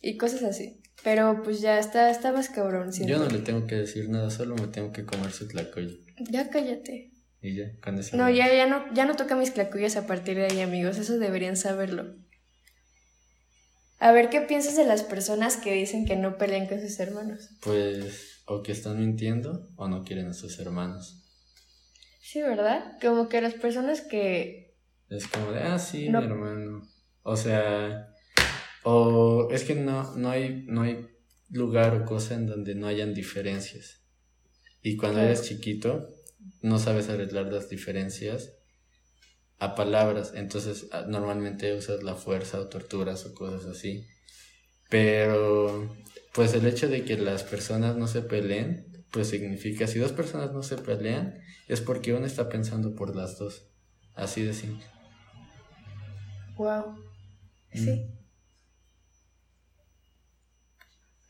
y 0.00 0.16
cosas 0.16 0.42
así. 0.42 0.82
Pero 1.06 1.40
pues 1.44 1.60
ya 1.60 1.78
está, 1.78 2.10
está 2.10 2.32
más 2.32 2.48
cabrón. 2.48 2.92
siento. 2.92 3.12
Yo 3.12 3.20
no 3.20 3.30
le 3.30 3.38
tengo 3.38 3.64
que 3.68 3.76
decir 3.76 4.08
nada, 4.08 4.28
solo 4.28 4.56
me 4.56 4.66
tengo 4.66 4.90
que 4.90 5.04
comer 5.04 5.30
su 5.30 5.46
tlacoyo. 5.46 5.96
Ya 6.18 6.50
cállate. 6.50 7.12
Y 7.40 7.54
ya, 7.54 7.70
con 7.80 7.96
eso. 7.96 8.16
No, 8.16 8.28
ya, 8.28 8.52
ya 8.52 8.66
no, 8.66 8.92
ya 8.92 9.06
no 9.06 9.14
toca 9.14 9.36
mis 9.36 9.52
clacuyas 9.52 9.94
a 9.94 10.08
partir 10.08 10.36
de 10.36 10.46
ahí, 10.46 10.60
amigos. 10.62 10.98
Eso 10.98 11.16
deberían 11.16 11.56
saberlo. 11.56 12.16
A 14.00 14.10
ver, 14.10 14.30
¿qué 14.30 14.40
piensas 14.40 14.74
de 14.74 14.84
las 14.84 15.04
personas 15.04 15.56
que 15.56 15.74
dicen 15.74 16.06
que 16.06 16.16
no 16.16 16.38
pelean 16.38 16.66
con 16.66 16.80
sus 16.80 16.98
hermanos? 16.98 17.50
Pues, 17.60 18.42
o 18.46 18.64
que 18.64 18.72
están 18.72 18.98
mintiendo 18.98 19.68
o 19.76 19.86
no 19.86 20.02
quieren 20.02 20.26
a 20.26 20.34
sus 20.34 20.58
hermanos. 20.58 21.22
Sí, 22.20 22.42
¿verdad? 22.42 22.98
Como 23.00 23.28
que 23.28 23.40
las 23.40 23.54
personas 23.54 24.00
que... 24.00 24.74
Es 25.08 25.28
como 25.28 25.52
de, 25.52 25.60
ah, 25.60 25.78
sí, 25.78 26.08
No. 26.08 26.20
mi 26.20 26.26
hermano. 26.26 26.82
O 27.22 27.36
sea, 27.36 28.08
o 28.88 29.48
es 29.50 29.64
que 29.64 29.74
no, 29.74 30.14
no, 30.14 30.30
hay, 30.30 30.64
no 30.68 30.82
hay 30.82 31.08
lugar 31.50 31.92
o 32.00 32.04
cosa 32.04 32.34
en 32.34 32.46
donde 32.46 32.76
no 32.76 32.86
hayan 32.86 33.14
diferencias. 33.14 34.04
Y 34.80 34.96
cuando 34.96 35.18
Claro. 35.18 35.32
eres 35.34 35.42
chiquito, 35.42 36.08
no 36.62 36.78
sabes 36.78 37.08
arreglar 37.08 37.52
las 37.52 37.68
diferencias 37.68 38.52
a 39.58 39.74
palabras. 39.74 40.34
Entonces, 40.36 40.86
ah, 40.92 41.04
normalmente 41.08 41.74
usas 41.74 42.04
la 42.04 42.14
fuerza 42.14 42.60
o 42.60 42.68
torturas 42.68 43.26
o 43.26 43.34
cosas 43.34 43.66
así. 43.66 44.06
Pero, 44.88 45.92
pues 46.32 46.54
el 46.54 46.64
hecho 46.64 46.86
de 46.88 47.04
que 47.04 47.16
las 47.16 47.42
personas 47.42 47.96
no 47.96 48.06
se 48.06 48.22
peleen, 48.22 49.04
pues 49.10 49.26
significa, 49.28 49.88
si 49.88 49.98
dos 49.98 50.12
personas 50.12 50.52
no 50.52 50.62
se 50.62 50.76
pelean, 50.76 51.40
es 51.66 51.80
porque 51.80 52.14
uno 52.14 52.24
está 52.24 52.48
pensando 52.48 52.94
por 52.94 53.16
las 53.16 53.36
dos. 53.36 53.66
Así 54.14 54.44
de 54.44 54.54
simple. 54.54 54.86
Wow. 56.56 56.94
Mm. 57.72 57.78
Sí. 57.84 58.16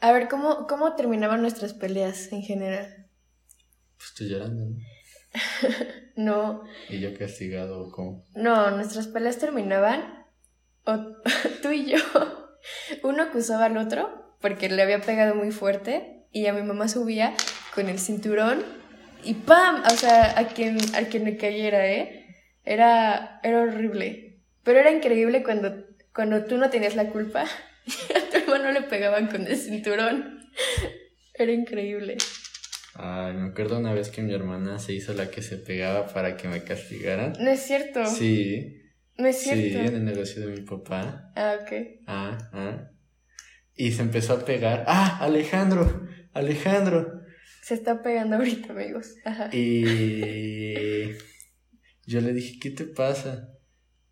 A 0.07 0.13
ver, 0.13 0.29
¿cómo, 0.29 0.69
¿cómo 0.69 0.95
terminaban 0.95 1.43
nuestras 1.43 1.75
peleas 1.75 2.31
en 2.31 2.43
general? 2.43 3.09
Pues 3.97 4.11
estoy 4.11 4.29
llorando, 4.29 4.67
¿no? 4.67 4.77
No, 6.15 6.63
Y 6.89 7.01
yo 7.01 7.13
castigado 7.19 7.91
como... 7.91 8.25
no, 8.33 8.71
nuestras 8.71 9.09
peleas 9.09 9.39
terminaban, 9.39 10.25
o 10.85 10.97
tú 11.63 11.73
y 11.73 11.87
yo, 11.91 11.99
uno 13.03 13.25
acusaba 13.25 13.65
al 13.65 13.77
otro 13.79 14.37
porque 14.41 14.69
le 14.69 14.81
había 14.81 15.01
pegado 15.01 15.35
muy 15.35 15.51
fuerte 15.51 16.29
y 16.31 16.47
a 16.47 16.53
mi 16.53 16.63
mamá 16.63 16.87
subía 16.87 17.35
con 17.75 17.89
el 17.89 17.99
cinturón 17.99 18.63
y 19.25 19.35
¡pam! 19.35 19.83
O 19.87 19.97
sea, 19.97 20.39
a 20.39 20.47
quien, 20.47 20.79
a 20.95 21.09
quien 21.09 21.25
le 21.25 21.37
cayera, 21.37 21.85
¿eh? 21.85 22.33
Era, 22.65 23.41
era 23.43 23.61
horrible. 23.61 24.39
Pero 24.63 24.79
era 24.79 24.93
increíble 24.93 25.43
cuando, 25.43 25.85
cuando 26.15 26.45
tú 26.45 26.59
no 26.59 26.71
tenías 26.71 26.95
la 26.95 27.11
culpa 27.11 27.45
hermano 28.67 28.81
le 28.81 28.89
pegaban 28.89 29.29
con 29.29 29.47
el 29.47 29.57
cinturón. 29.57 30.41
Era 31.35 31.53
increíble. 31.53 32.17
Ay, 32.95 33.35
me 33.35 33.49
acuerdo 33.49 33.79
una 33.79 33.93
vez 33.93 34.09
que 34.09 34.23
mi 34.23 34.33
hermana 34.33 34.79
se 34.79 34.95
hizo 34.95 35.13
la 35.13 35.31
que 35.31 35.43
se 35.43 35.59
pegaba 35.59 36.07
para 36.09 36.37
que 36.37 36.49
me 36.49 36.63
castigaran. 36.65 37.35
No 37.39 37.51
es 37.51 37.61
cierto. 37.61 38.07
Sí, 38.07 38.83
No 39.19 39.27
es 39.29 39.39
sí, 39.39 39.51
cierto. 39.51 39.89
en 39.89 39.95
el 39.97 40.05
negocio 40.05 40.47
de 40.47 40.55
mi 40.55 40.63
papá. 40.63 41.31
Ah, 41.37 41.59
ok. 41.61 41.73
Ah, 42.07 42.39
ah. 42.53 42.91
Y 43.75 43.93
se 43.93 44.03
empezó 44.03 44.33
a 44.35 44.45
pegar. 44.45 44.85
¡Ah, 44.87 45.19
Alejandro! 45.21 46.07
¡Alejandro! 46.33 47.21
Se 47.63 47.75
está 47.75 48.03
pegando 48.03 48.37
ahorita, 48.37 48.73
amigos. 48.73 49.15
Ajá. 49.25 49.51
Y 49.53 51.13
yo 52.07 52.21
le 52.23 52.33
dije, 52.33 52.59
¿qué 52.61 52.71
te 52.71 52.85
pasa? 52.85 53.51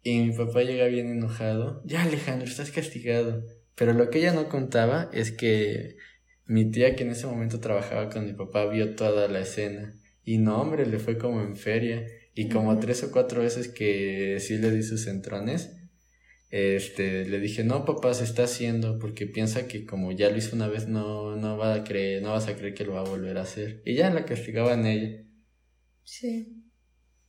Y 0.02 0.18
mi 0.20 0.36
papá 0.36 0.62
llega 0.62 0.84
bien 0.86 1.08
enojado. 1.10 1.82
Ya, 1.86 2.02
Alejandro, 2.02 2.46
estás 2.46 2.70
castigado. 2.70 3.42
Pero 3.74 3.92
lo 3.92 4.10
que 4.10 4.18
ella 4.20 4.32
no 4.32 4.48
contaba 4.48 5.10
es 5.12 5.32
que 5.32 5.96
mi 6.46 6.70
tía, 6.70 6.94
que 6.94 7.04
en 7.04 7.10
ese 7.10 7.26
momento 7.26 7.60
trabajaba 7.60 8.10
con 8.10 8.26
mi 8.26 8.32
papá, 8.32 8.66
vio 8.66 8.94
toda 8.94 9.28
la 9.28 9.40
escena. 9.40 9.94
Y 10.24 10.38
no, 10.38 10.60
hombre, 10.60 10.86
le 10.86 10.98
fue 10.98 11.18
como 11.18 11.42
en 11.42 11.56
feria. 11.56 12.06
Y 12.34 12.48
como 12.48 12.78
tres 12.78 13.02
o 13.04 13.12
cuatro 13.12 13.42
veces 13.42 13.68
que 13.68 14.38
sí 14.40 14.58
le 14.58 14.70
di 14.70 14.82
sus 14.82 15.06
entrones, 15.06 15.76
este, 16.50 17.24
le 17.26 17.40
dije, 17.40 17.64
no, 17.64 17.84
papá, 17.84 18.14
se 18.14 18.24
está 18.24 18.44
haciendo, 18.44 18.98
porque 18.98 19.26
piensa 19.26 19.66
que 19.66 19.84
como 19.84 20.12
ya 20.12 20.30
lo 20.30 20.36
hizo 20.36 20.54
una 20.54 20.68
vez, 20.68 20.88
no, 20.88 21.36
no 21.36 21.56
va 21.56 21.74
a 21.74 21.84
creer, 21.84 22.22
no 22.22 22.30
vas 22.30 22.48
a 22.48 22.56
creer 22.56 22.74
que 22.74 22.84
lo 22.84 22.94
va 22.94 23.00
a 23.00 23.08
volver 23.08 23.38
a 23.38 23.42
hacer. 23.42 23.82
Y 23.84 23.94
ya 23.94 24.10
la 24.10 24.24
castigaban 24.24 24.86
ella. 24.86 25.24
Sí. 26.02 26.64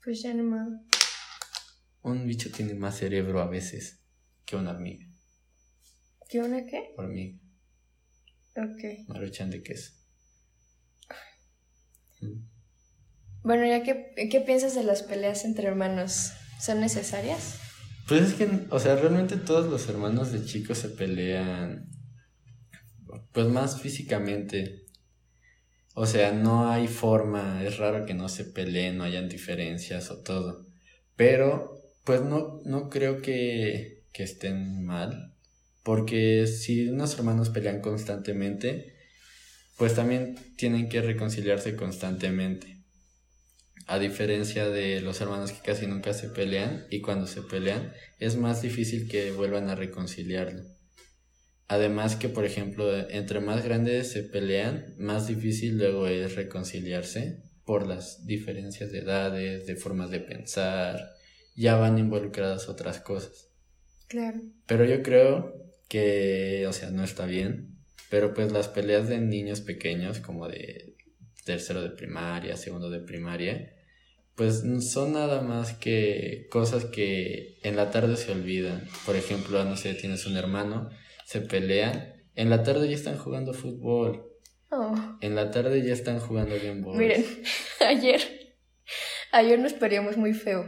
Pues 0.03 0.21
ya 0.21 0.33
no 0.33 0.43
más. 0.43 0.67
Un 2.03 2.27
bicho 2.27 2.51
tiene 2.51 2.75
más 2.75 2.97
cerebro 2.97 3.41
a 3.41 3.47
veces 3.47 4.03
que 4.45 4.55
una 4.55 4.71
hormiga. 4.71 5.07
¿Qué 6.29 6.39
una 6.39 6.65
qué? 6.65 6.94
Hormiga, 6.98 7.39
Ok. 8.55 9.08
maruchan 9.08 9.50
de 9.50 9.62
queso. 9.62 9.94
Bueno, 13.44 13.65
ya 13.67 13.84
que, 13.84 14.13
¿qué 14.29 14.41
piensas 14.41 14.74
de 14.74 14.84
las 14.84 15.03
peleas 15.03 15.46
entre 15.46 15.67
hermanos? 15.67 16.32
¿Son 16.60 16.79
necesarias? 16.79 17.60
Pues 18.08 18.22
es 18.22 18.34
que, 18.34 18.48
o 18.70 18.79
sea, 18.79 18.96
realmente 18.96 19.38
todos 19.38 19.70
los 19.70 19.88
hermanos 19.89 20.32
de 20.32 20.44
chicos 20.46 20.79
se 20.79 20.89
pelean, 20.89 21.89
pues 23.32 23.48
más 23.48 23.82
físicamente. 23.82 24.86
O 25.94 26.05
sea, 26.05 26.32
no 26.32 26.70
hay 26.70 26.88
forma, 26.88 27.63
es 27.63 27.77
raro 27.77 28.05
que 28.05 28.13
no 28.13 28.29
se 28.29 28.46
peleen, 28.46 28.98
no 28.98 29.03
hayan 29.03 29.29
diferencias 29.29 30.10
o 30.12 30.22
todo. 30.24 30.65
Pero, 31.15 31.77
pues 32.03 32.22
no, 32.22 32.60
no 32.65 32.89
creo 32.89 33.22
que, 33.22 34.05
que 34.12 34.24
estén 34.24 34.84
mal. 34.86 35.35
Porque 35.86 36.48
si 36.48 36.89
unos 36.89 37.13
hermanos 37.13 37.51
pelean 37.51 37.80
constantemente, 37.80 38.96
pues 39.77 39.94
también 39.94 40.36
tienen 40.58 40.89
que 40.89 41.04
reconciliarse 41.04 41.75
constantemente. 41.75 42.80
A 43.86 44.00
diferencia 44.00 44.68
de 44.68 45.00
los 45.01 45.22
hermanos 45.22 45.51
que 45.51 45.62
casi 45.62 45.86
nunca 45.86 46.13
se 46.13 46.30
pelean 46.30 46.88
y 46.89 47.01
cuando 47.01 47.27
se 47.27 47.44
pelean 47.44 47.94
es 48.18 48.36
más 48.36 48.63
difícil 48.63 49.08
que 49.08 49.32
vuelvan 49.32 49.70
a 49.70 49.75
reconciliarlo. 49.75 50.63
Además 51.68 52.15
que, 52.15 52.30
por 52.30 52.46
ejemplo, 52.46 53.08
entre 53.10 53.39
más 53.39 53.63
grandes 53.63 54.12
se 54.12 54.24
pelean, 54.24 54.96
más 54.98 55.27
difícil 55.27 55.77
luego 55.77 56.08
es 56.08 56.34
reconciliarse 56.34 57.44
por 57.63 57.86
las 57.86 58.25
diferencias 58.25 58.92
de 58.92 59.00
edades, 59.00 59.68
de 59.68 59.75
formas 59.75 60.10
de 60.10 60.20
pensar, 60.20 61.12
ya 61.56 61.75
van 61.75 62.00
involucradas 62.00 62.70
otras 62.70 63.01
cosas. 63.01 63.51
Claro. 64.08 64.42
Pero 64.65 64.86
yo 64.86 65.04
creo 65.04 65.64
que, 65.88 66.65
o 66.68 66.74
sea, 66.74 66.89
no 66.92 67.04
está 67.04 67.25
bien, 67.25 67.77
pero 68.10 68.34
pues 68.34 68.51
las 68.51 68.68
peleas 68.68 69.08
de 69.08 69.20
niños 69.20 69.62
pequeños, 69.62 70.20
como 70.20 70.48
de 70.48 70.96
tercero 71.46 71.82
de 71.82 71.89
primaria, 71.92 72.58
segundo 72.58 72.89
de 72.89 73.00
primaria, 73.00 73.72
pues 74.36 74.63
son 74.92 75.13
nada 75.13 75.42
más 75.42 75.74
que 75.74 76.48
cosas 76.51 76.86
que 76.86 77.58
en 77.63 77.75
la 77.75 77.92
tarde 77.92 78.18
se 78.18 78.32
olvidan. 78.32 78.88
Por 79.06 79.15
ejemplo, 79.15 79.63
no 79.63 79.77
sé, 79.77 79.94
tienes 79.94 80.25
un 80.25 80.36
hermano, 80.38 80.89
se 81.25 81.42
pelean, 81.42 82.13
en 82.36 82.50
la 82.50 82.63
tarde 82.63 82.89
ya 82.89 82.96
están 82.96 83.18
jugando 83.18 83.54
fútbol, 83.54 84.32
Oh. 84.72 84.96
en 85.22 85.36
la 85.36 85.51
tarde 85.51 85.86
ya 85.86 85.94
están 85.94 86.20
jugando 86.20 86.56
Game 86.62 86.82
Boy. 86.82 86.98
Miren, 86.98 87.24
ayer, 87.88 88.20
ayer 89.32 89.60
nos 89.60 89.74
peleamos 89.74 90.18
muy 90.18 90.34
feo. 90.34 90.65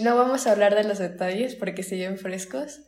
No 0.00 0.16
vamos 0.16 0.46
a 0.46 0.52
hablar 0.52 0.76
de 0.76 0.84
los 0.84 0.98
detalles 0.98 1.56
porque 1.56 1.82
siguen 1.82 2.18
frescos, 2.18 2.78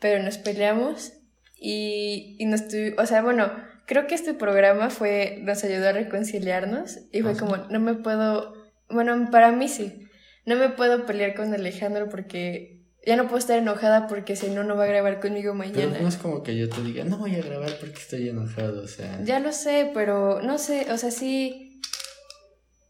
pero 0.00 0.22
nos 0.22 0.38
peleamos 0.38 1.12
y, 1.56 2.36
y 2.38 2.46
nos 2.46 2.62
tuvi- 2.68 2.94
o 2.98 3.06
sea, 3.06 3.22
bueno, 3.22 3.52
creo 3.86 4.06
que 4.06 4.14
este 4.14 4.34
programa 4.34 4.90
fue, 4.90 5.38
nos 5.42 5.62
ayudó 5.64 5.88
a 5.88 5.92
reconciliarnos 5.92 6.98
y 7.12 7.22
fue 7.22 7.32
Ajá. 7.32 7.40
como, 7.40 7.56
no 7.56 7.80
me 7.80 7.94
puedo, 7.94 8.54
bueno, 8.88 9.28
para 9.30 9.52
mí 9.52 9.68
sí, 9.68 10.08
no 10.46 10.56
me 10.56 10.68
puedo 10.70 11.06
pelear 11.06 11.34
con 11.34 11.52
Alejandro 11.54 12.08
porque 12.08 12.82
ya 13.06 13.16
no 13.16 13.24
puedo 13.24 13.38
estar 13.38 13.58
enojada 13.58 14.06
porque 14.06 14.34
si 14.36 14.48
no, 14.48 14.64
no 14.64 14.76
va 14.76 14.84
a 14.84 14.88
grabar 14.88 15.20
conmigo 15.20 15.52
Pero 15.52 15.72
mañana. 15.72 15.98
no 16.00 16.08
es 16.08 16.16
como 16.16 16.42
que 16.42 16.56
yo 16.56 16.68
te 16.70 16.82
diga, 16.82 17.04
no 17.04 17.18
voy 17.18 17.34
a 17.34 17.42
grabar 17.42 17.76
porque 17.78 17.98
estoy 17.98 18.28
enojado, 18.28 18.82
o 18.82 18.88
sea. 18.88 19.20
Ya 19.24 19.40
lo 19.40 19.52
sé, 19.52 19.90
pero 19.94 20.40
no 20.42 20.56
sé, 20.58 20.90
o 20.90 20.96
sea, 20.98 21.10
sí, 21.10 21.80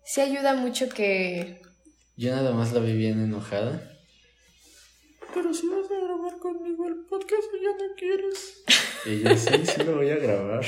sí 0.05 0.21
ayuda 0.21 0.55
mucho 0.55 0.89
que... 0.89 1.61
Yo 2.17 2.31
nada 2.31 2.53
más 2.53 2.73
la 2.73 2.79
vi 2.79 2.93
bien 2.97 3.21
enojada. 3.23 3.83
Pero 5.35 5.53
grabar 5.53 5.67
podcast 7.15 7.49
ya 7.63 7.71
no 7.87 7.95
quieres. 7.97 8.65
Y 9.07 9.23
yo 9.23 9.37
sí, 9.37 9.67
sí 9.67 9.85
lo 9.85 9.97
voy 9.97 10.09
a 10.09 10.17
grabar. 10.17 10.65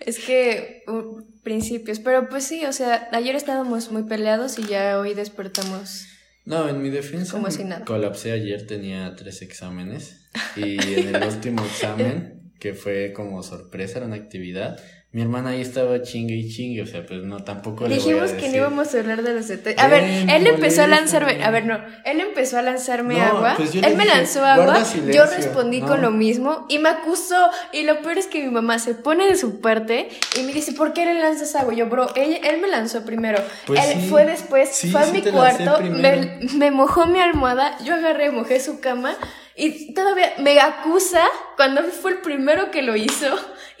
Es 0.00 0.18
que 0.18 0.82
uh, 0.86 1.22
principios, 1.42 1.98
pero 1.98 2.28
pues 2.28 2.44
sí, 2.44 2.66
o 2.66 2.72
sea, 2.74 3.08
ayer 3.12 3.34
estábamos 3.34 3.90
muy 3.90 4.02
peleados 4.02 4.58
y 4.58 4.64
ya 4.66 4.98
hoy 4.98 5.14
despertamos. 5.14 6.06
No, 6.44 6.68
en 6.68 6.82
mi 6.82 6.90
defensa 6.90 7.32
Como 7.32 7.50
si 7.50 7.64
nada. 7.64 7.86
colapsé 7.86 8.32
ayer, 8.32 8.66
tenía 8.66 9.14
tres 9.16 9.40
exámenes. 9.40 10.28
Y 10.56 10.76
en 11.00 11.14
el 11.14 11.22
último 11.24 11.64
examen, 11.72 12.52
que 12.60 12.74
fue 12.74 13.12
como 13.14 13.42
sorpresa, 13.42 13.98
era 13.98 14.06
una 14.06 14.16
actividad, 14.16 14.78
mi 15.12 15.22
hermana 15.22 15.50
ahí 15.50 15.60
estaba 15.60 16.02
chingue 16.02 16.34
y 16.36 16.48
chingue, 16.48 16.82
o 16.82 16.86
sea, 16.86 17.04
pues 17.04 17.24
no, 17.24 17.42
tampoco 17.42 17.88
le 17.88 17.96
voy 17.98 17.98
a 17.98 18.06
Dijimos 18.22 18.30
que 18.30 18.48
no 18.48 18.56
íbamos 18.58 18.94
a 18.94 18.98
hablar 19.00 19.22
de 19.24 19.34
los 19.34 19.48
detalles. 19.48 19.80
A 19.80 19.88
ver, 19.88 20.04
Ven, 20.04 20.30
él 20.30 20.46
empezó 20.46 20.82
a 20.82 20.86
lanzarme, 20.86 21.42
a 21.42 21.50
ver, 21.50 21.66
no, 21.66 21.80
él 22.04 22.20
empezó 22.20 22.58
a 22.58 22.62
lanzarme 22.62 23.16
No, 23.16 23.24
agua, 23.24 23.54
pues 23.56 23.74
él 23.74 23.96
me 23.96 24.04
lanzó 24.04 24.44
agua, 24.44 24.66
"Guarda 24.66 24.82
yo 24.84 24.86
silencio". 24.88 25.24
respondí 25.36 25.80
No. 25.80 25.88
con 25.88 26.02
lo 26.02 26.12
mismo 26.12 26.64
y 26.68 26.78
me 26.78 26.90
acusó. 26.90 27.50
Y 27.72 27.82
lo 27.82 28.00
peor 28.02 28.18
es 28.18 28.28
que 28.28 28.40
mi 28.44 28.50
mamá 28.52 28.78
se 28.78 28.94
pone 28.94 29.26
de 29.26 29.36
su 29.36 29.60
parte 29.60 30.08
y 30.38 30.42
me 30.44 30.52
dice, 30.52 30.72
¿por 30.74 30.92
qué 30.92 31.04
le 31.04 31.14
lanzas 31.14 31.56
agua? 31.56 31.74
Yo, 31.74 31.86
bro, 31.86 32.14
él, 32.14 32.38
él 32.44 32.60
me 32.60 32.68
lanzó 32.68 33.04
primero. 33.04 33.42
Pues 33.66 33.84
él 33.88 34.02
sí. 34.02 34.08
fue 34.08 34.24
después, 34.24 34.68
Sí, 34.68 34.92
fue 34.92 35.00
a 35.00 35.04
sí 35.06 35.12
mi 35.12 35.22
cuarto, 35.22 35.80
me, 35.80 36.38
me 36.56 36.70
mojó 36.70 37.06
mi 37.06 37.18
almohada, 37.18 37.76
yo 37.84 37.94
agarré, 37.94 38.30
mojé 38.30 38.60
su 38.60 38.78
cama. 38.78 39.16
Y 39.56 39.92
todavía 39.92 40.32
me 40.38 40.58
acusa 40.60 41.20
cuando 41.56 41.82
fue 41.82 42.12
el 42.12 42.18
primero 42.18 42.70
que 42.70 42.80
lo 42.82 42.94
hizo 42.96 43.26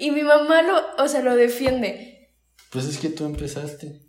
y 0.00 0.10
mi 0.10 0.22
mamá 0.22 0.62
lo, 0.62 0.80
o 1.02 1.08
sea, 1.08 1.22
lo 1.22 1.36
defiende. 1.36 2.32
Pues 2.70 2.86
es 2.86 2.98
que 2.98 3.08
tú 3.10 3.24
empezaste. 3.26 4.00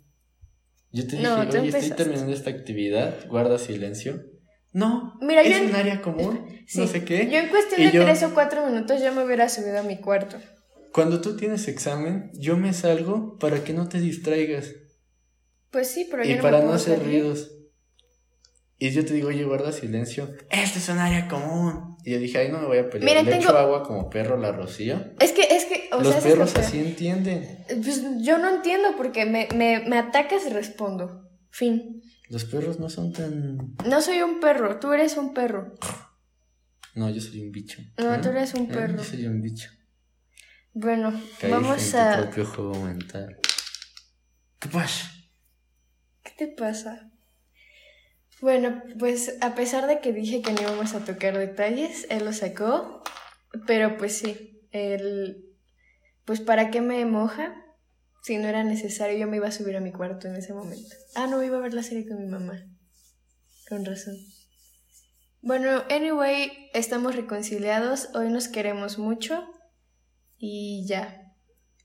Yo 0.90 1.04
te 1.06 1.12
dije, 1.16 1.22
No, 1.22 1.40
oye, 1.40 1.68
estoy 1.68 1.90
terminando 1.90 2.32
esta 2.32 2.50
actividad, 2.50 3.26
guarda 3.28 3.58
silencio. 3.58 4.22
No, 4.72 5.18
Mira, 5.20 5.42
es 5.42 5.50
yo 5.50 5.56
en- 5.56 5.70
un 5.70 5.74
área 5.76 6.00
común, 6.02 6.46
Sí, 6.66 6.78
no 6.78 6.86
sé 6.86 7.04
qué. 7.04 7.28
Yo 7.30 7.38
en 7.38 7.48
cuestión 7.48 7.80
Y 7.80 7.86
de 7.86 7.90
yo- 7.92 8.04
tres 8.04 8.22
o 8.22 8.32
cuatro 8.34 8.66
minutos 8.66 9.00
ya 9.00 9.10
me 9.12 9.24
hubiera 9.24 9.48
subido 9.48 9.78
a 9.78 9.82
mi 9.82 10.00
cuarto. 10.00 10.38
Cuando 10.92 11.20
tú 11.20 11.36
tienes 11.36 11.68
examen, 11.68 12.30
yo 12.34 12.56
me 12.56 12.72
salgo 12.72 13.36
para 13.38 13.64
que 13.64 13.72
no 13.72 13.88
te 13.88 13.98
distraigas 14.00 14.72
Pues 15.70 15.88
sí, 15.88 16.06
pero 16.10 16.24
y 16.24 16.28
yo 16.30 16.36
no 16.36 16.42
para 16.42 16.58
me 16.58 16.64
no 16.66 16.72
hacer 16.74 16.98
salir. 16.98 17.22
ruidos. 17.22 17.50
Y 18.78 18.90
yo 18.90 19.04
te 19.04 19.14
digo, 19.14 19.28
oye, 19.28 19.44
guarda 19.44 19.70
silencio. 19.72 20.28
Este 20.50 20.78
es 20.80 20.88
un 20.88 20.98
área 20.98 21.28
común. 21.28 21.96
Y 22.04 22.12
yo 22.12 22.18
dije, 22.18 22.38
ay, 22.38 22.48
no 22.50 22.58
me 22.60 22.66
voy 22.66 22.78
a 22.78 22.90
pelear. 22.90 23.04
Mira, 23.10 23.22
Le 23.22 23.30
tengo- 23.30 23.50
echo 23.50 23.56
agua 23.58 23.82
como 23.84 24.10
perro 24.10 24.36
la 24.36 24.50
rocío. 24.52 24.98
Es 25.20 25.32
que, 25.32 25.42
es 25.42 25.64
que, 25.66 25.81
o 25.92 26.02
Los 26.02 26.14
sea, 26.14 26.22
perros 26.22 26.56
así 26.56 26.78
entienden. 26.78 27.64
Pues 27.68 28.02
yo 28.20 28.38
no 28.38 28.48
entiendo 28.48 28.94
porque 28.96 29.24
me, 29.26 29.48
me, 29.54 29.80
me 29.80 29.98
atacas 29.98 30.46
y 30.46 30.50
respondo. 30.50 31.30
Fin. 31.50 32.02
Los 32.28 32.44
perros 32.44 32.80
no 32.80 32.88
son 32.88 33.12
tan... 33.12 33.74
No 33.86 34.00
soy 34.00 34.22
un 34.22 34.40
perro, 34.40 34.80
tú 34.80 34.92
eres 34.92 35.16
un 35.16 35.34
perro. 35.34 35.74
No, 36.94 37.10
yo 37.10 37.20
soy 37.20 37.42
un 37.42 37.52
bicho. 37.52 37.80
No, 37.98 38.14
¿Eh? 38.14 38.18
tú 38.22 38.30
eres 38.30 38.54
un 38.54 38.64
¿Eh? 38.64 38.72
perro. 38.72 38.96
Yo 38.96 39.04
soy 39.04 39.26
un 39.26 39.42
bicho. 39.42 39.70
Bueno, 40.74 41.12
vamos 41.50 41.90
tu 41.90 41.98
a... 41.98 42.16
propio 42.22 42.46
juego 42.46 42.74
mental. 42.82 43.38
¿Qué 44.58 44.68
pasa? 44.68 45.10
¿Qué 46.22 46.30
te 46.38 46.48
pasa? 46.48 47.10
Bueno, 48.40 48.82
pues 48.98 49.36
a 49.40 49.54
pesar 49.54 49.86
de 49.86 50.00
que 50.00 50.12
dije 50.12 50.40
que 50.40 50.52
no 50.52 50.62
íbamos 50.62 50.94
a 50.94 51.04
tocar 51.04 51.36
detalles, 51.36 52.06
él 52.10 52.24
lo 52.24 52.32
sacó, 52.32 53.02
pero 53.66 53.96
pues 53.98 54.16
sí, 54.18 54.66
él, 54.72 55.51
pues 56.24 56.40
para 56.40 56.70
qué 56.70 56.80
me 56.80 57.04
moja 57.04 57.54
si 58.22 58.38
no 58.38 58.48
era 58.48 58.62
necesario, 58.62 59.18
yo 59.18 59.26
me 59.26 59.38
iba 59.38 59.48
a 59.48 59.52
subir 59.52 59.76
a 59.76 59.80
mi 59.80 59.90
cuarto 59.90 60.28
en 60.28 60.36
ese 60.36 60.54
momento. 60.54 60.94
Ah, 61.16 61.26
no, 61.26 61.42
iba 61.42 61.58
a 61.58 61.60
ver 61.60 61.74
la 61.74 61.82
serie 61.82 62.06
con 62.06 62.18
mi 62.18 62.26
mamá, 62.26 62.64
con 63.68 63.84
razón. 63.84 64.16
Bueno, 65.40 65.82
anyway, 65.90 66.70
estamos 66.72 67.16
reconciliados, 67.16 68.10
hoy 68.14 68.28
nos 68.28 68.46
queremos 68.46 68.96
mucho 68.98 69.44
y 70.38 70.86
ya. 70.86 71.34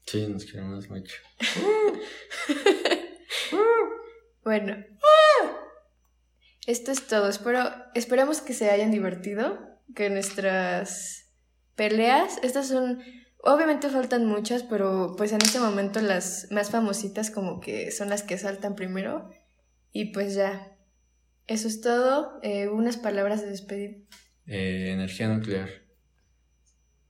Sí, 0.06 0.28
nos 0.28 0.46
queremos 0.46 0.90
mucho. 0.90 1.16
Bueno, 4.48 4.78
esto 6.68 6.94
es 6.94 7.06
todo. 7.06 7.28
Espero, 7.28 7.70
esperamos 7.96 8.40
que 8.40 8.54
se 8.54 8.70
hayan 8.70 8.92
divertido, 8.92 9.60
que 9.94 10.10
nuestras 10.10 11.34
peleas, 11.76 12.40
estas 12.44 12.70
son, 12.70 13.04
obviamente 13.40 13.90
faltan 13.90 14.26
muchas, 14.26 14.64
pero 14.64 15.16
pues 15.18 15.32
en 15.32 15.42
este 15.42 15.60
momento 15.60 16.00
las 16.02 16.48
más 16.52 16.72
famositas 16.72 17.32
como 17.32 17.60
que 17.60 17.92
son 17.92 18.10
las 18.10 18.24
que 18.24 18.38
saltan 18.38 18.76
primero. 18.76 19.30
Y 19.92 20.12
pues 20.12 20.36
ya, 20.36 20.76
eso 21.48 21.68
es 21.68 21.82
todo. 21.82 22.40
Eh, 22.44 22.68
unas 22.68 22.98
palabras 22.98 23.42
de 23.42 23.50
despedida. 23.50 23.98
Eh, 24.46 24.92
energía 24.92 25.28
nuclear. 25.28 25.70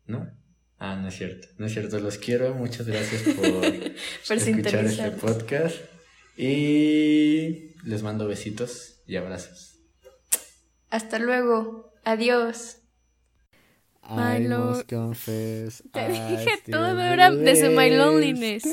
¿No? 0.05 0.31
Ah, 0.77 0.95
no 0.95 1.07
es 1.07 1.15
cierto. 1.15 1.47
No 1.57 1.65
es 1.65 1.73
cierto. 1.73 1.99
Los 1.99 2.17
quiero. 2.17 2.53
Muchas 2.53 2.87
gracias 2.87 3.23
por, 3.35 3.51
Por 3.51 4.37
escuchar 4.37 4.85
este 4.85 5.11
podcast. 5.11 5.75
Y 6.37 7.75
les 7.83 8.03
mando 8.03 8.27
besitos 8.27 9.01
y 9.07 9.15
abrazos. 9.15 9.79
Hasta 10.89 11.19
luego. 11.19 11.93
Adiós. 12.03 12.77
My 14.09 14.37
I 14.37 14.47
must 14.47 14.87
confess, 14.87 15.83
Te 15.91 15.99
I 15.99 16.07
dije 16.37 16.51
todo, 16.71 16.99
era 17.01 17.29
desde 17.31 17.69
My. 17.69 17.89
Loneliness. 17.91 18.63